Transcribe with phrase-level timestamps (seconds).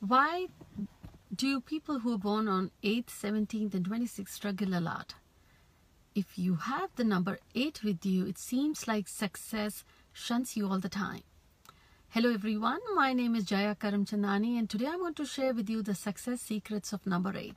[0.00, 0.46] Why
[1.36, 5.12] do people who are born on 8th, 17th, and 26th struggle a lot?
[6.14, 9.84] If you have the number 8 with you, it seems like success
[10.14, 11.20] shuns you all the time.
[12.08, 15.82] Hello everyone, my name is Jaya Karamchandani and today I'm going to share with you
[15.82, 17.56] the success secrets of number 8.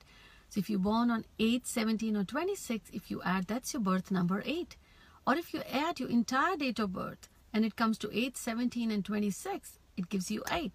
[0.50, 4.12] So if you're born on 8, 17 or 26, if you add that's your birth
[4.12, 4.76] number 8.
[5.26, 8.92] Or if you add your entire date of birth and it comes to 8, 17
[8.92, 10.74] and 26, it gives you 8.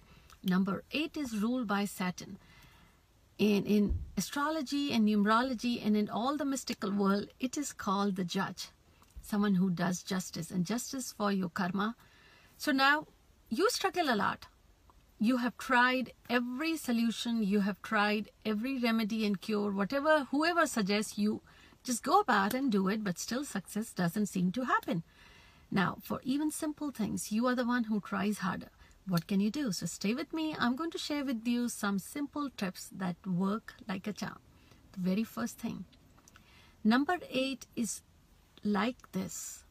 [0.49, 2.39] Number 8 is ruled by Saturn.
[3.37, 8.25] In, in astrology and numerology and in all the mystical world, it is called the
[8.25, 8.69] judge,
[9.21, 11.97] someone who does justice and justice for your karma.
[12.57, 13.07] So now
[13.51, 14.47] you struggle a lot.
[15.21, 21.19] You have tried every solution, you have tried every remedy and cure, whatever, whoever suggests
[21.19, 21.43] you
[21.85, 25.03] just go about and do it, but still success doesn't seem to happen.
[25.71, 28.71] Now, for even simple things, you are the one who tries harder
[29.09, 29.73] what can you do?
[29.73, 30.55] So stay with me.
[30.59, 34.39] I'm going to share with you some simple tips that work like a charm.
[34.93, 35.85] The very first thing.
[36.85, 38.03] Number eight is
[38.63, 39.65] like this.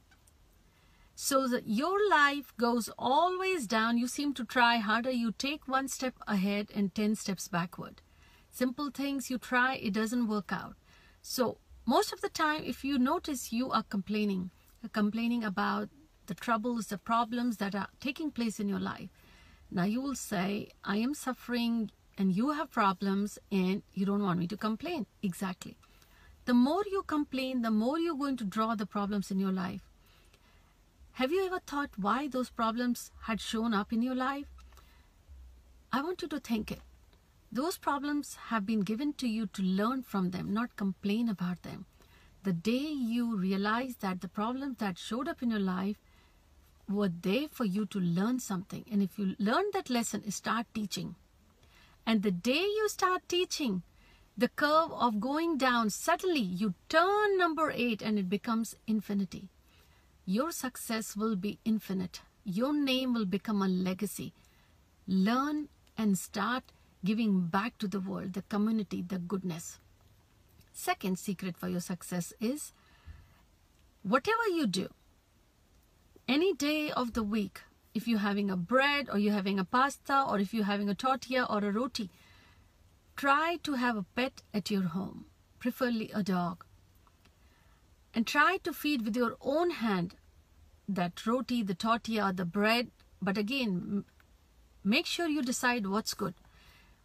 [1.15, 3.97] So that your life goes always down.
[3.97, 5.11] You seem to try harder.
[5.11, 8.01] You take one step ahead and 10 steps backward.
[8.51, 10.75] Simple things you try, it doesn't work out.
[11.21, 14.51] So most of the time, if you notice you are complaining,
[14.93, 15.89] complaining about
[16.27, 19.09] the troubles, the problems that are taking place in your life,
[19.69, 24.39] now you will say, I am suffering and you have problems and you don't want
[24.39, 25.05] me to complain.
[25.21, 25.75] Exactly.
[26.45, 29.81] The more you complain, the more you're going to draw the problems in your life.
[31.13, 34.45] Have you ever thought why those problems had shown up in your life?
[35.91, 36.81] I want you to think it.
[37.51, 41.85] Those problems have been given to you to learn from them, not complain about them.
[42.43, 45.97] The day you realize that the problems that showed up in your life
[46.89, 48.85] were there for you to learn something.
[48.91, 51.15] And if you learn that lesson, start teaching.
[52.05, 53.83] And the day you start teaching,
[54.37, 59.49] the curve of going down, suddenly you turn number eight and it becomes infinity.
[60.25, 62.21] Your success will be infinite.
[62.43, 64.33] Your name will become a legacy.
[65.07, 66.63] Learn and start
[67.03, 69.79] giving back to the world, the community, the goodness.
[70.71, 72.71] Second secret for your success is
[74.03, 74.89] whatever you do,
[76.27, 77.61] any day of the week,
[77.93, 80.95] if you're having a bread or you're having a pasta or if you're having a
[80.95, 82.09] tortilla or a roti,
[83.15, 85.25] try to have a pet at your home,
[85.59, 86.65] preferably a dog.
[88.13, 90.15] And try to feed with your own hand
[90.89, 92.91] that roti, the tortilla, the bread.
[93.21, 94.03] But again,
[94.83, 96.33] make sure you decide what's good.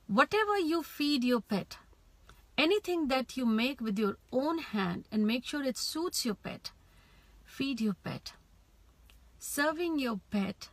[0.09, 1.79] Whatever you feed your pet,
[2.59, 6.73] anything that you make with your own hand and make sure it suits your pet,
[7.45, 8.33] feed your pet
[9.45, 10.69] serving your pet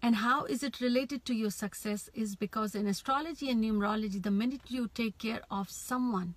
[0.00, 4.30] and how is it related to your success is because in astrology and numerology, the
[4.30, 6.34] minute you take care of someone,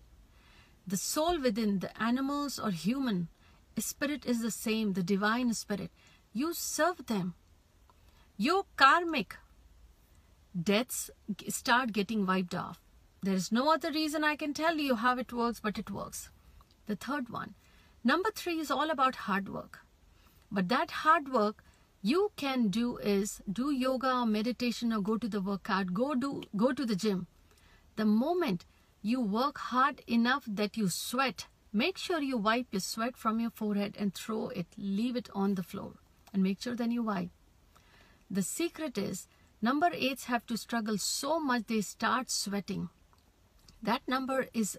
[0.88, 3.28] the soul within the animals or human,
[3.78, 5.92] spirit is the same, the divine spirit.
[6.34, 7.36] You serve them.
[8.36, 9.36] Your karmic
[10.60, 11.12] debts
[11.50, 12.82] start getting wiped off.
[13.22, 16.32] There is no other reason I can tell you how it works, but it works.
[16.88, 17.54] The third one.
[18.04, 19.83] Number three is all about hard work.
[20.54, 21.64] But that hard work
[22.04, 26.44] you can do is do yoga or meditation or go to the workout, go do
[26.56, 27.26] go to the gym.
[27.96, 28.66] The moment
[29.02, 33.50] you work hard enough that you sweat, make sure you wipe your sweat from your
[33.50, 35.94] forehead and throw it, leave it on the floor
[36.32, 37.32] and make sure then you wipe.
[38.30, 39.28] The secret is
[39.60, 42.90] number eights have to struggle so much they start sweating.
[43.82, 44.78] That number is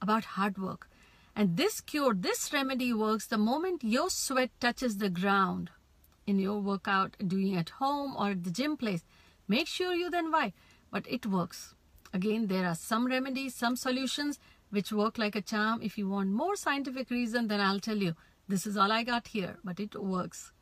[0.00, 0.88] about hard work.
[1.34, 5.70] And this cure, this remedy works the moment your sweat touches the ground
[6.26, 9.02] in your workout, doing at home or at the gym place.
[9.48, 10.52] Make sure you then why,
[10.90, 11.74] but it works.
[12.12, 14.38] Again, there are some remedies, some solutions
[14.70, 15.80] which work like a charm.
[15.82, 18.14] If you want more scientific reason, then I'll tell you,
[18.48, 20.52] this is all I got here, but it works.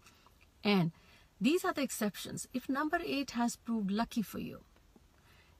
[0.62, 0.92] And
[1.40, 2.48] these are the exceptions.
[2.52, 4.60] If number eight has proved lucky for you,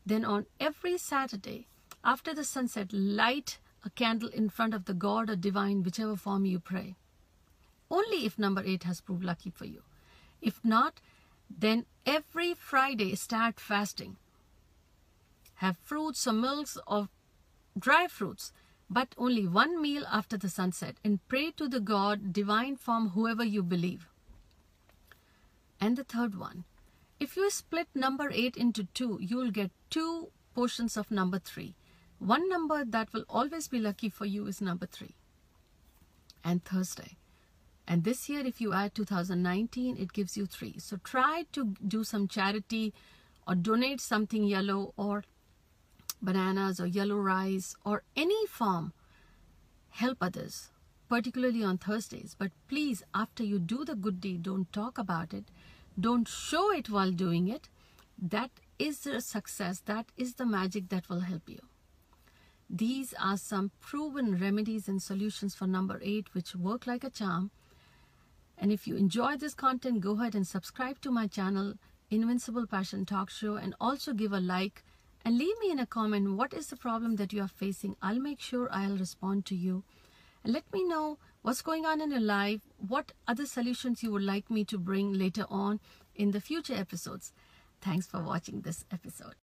[0.05, 1.67] then on every Saturday
[2.05, 6.45] after the sunset, light a candle in front of the God or divine, whichever form
[6.45, 6.97] you pray.
[7.91, 9.83] Only if number eight has proved lucky for you.
[10.41, 11.01] If not,
[11.49, 14.17] then every Friday start fasting.
[15.57, 17.09] Have fruits or milks or
[17.79, 18.53] dry fruits,
[18.91, 23.45] but only one meal after the sunset and pray to the God, divine form, whoever
[23.45, 24.09] you believe.
[25.81, 26.65] And the third one,
[27.21, 31.75] if you split number 8 into 2, you will get two portions of number 3.
[32.19, 35.15] One number that will always be lucky for you is number 3
[36.45, 37.17] and Thursday.
[37.87, 40.79] And this year, if you add 2019, it gives you 3.
[40.79, 42.93] So try to do some charity
[43.47, 45.25] or donate something yellow or
[46.21, 48.93] bananas or yellow rice or any form,
[49.91, 50.71] help others,
[51.09, 52.37] particularly on Thursdays.
[52.39, 55.45] But please, after you do the good deed, don't talk about it.
[55.99, 57.69] Don't show it while doing it.
[58.21, 59.81] That is the success.
[59.87, 61.61] That is the magic that will help you.
[62.71, 67.51] These are some proven remedies and solutions for number eight, which work like a charm.
[68.59, 71.75] And if you enjoy this content, go ahead and subscribe to my channel,
[72.11, 74.85] Invincible Passion Talk Show, and also give a like
[75.25, 77.97] and leave me in a comment what is the problem that you are facing.
[78.03, 79.85] I'll make sure I'll respond to you.
[80.45, 84.23] And let me know what's going on in your life, what other solutions you would
[84.23, 85.81] like me to bring later on
[86.15, 87.33] in the future episodes.
[87.81, 89.37] Thanks for watching this episode.